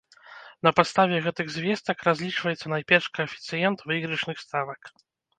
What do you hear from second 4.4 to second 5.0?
ставак.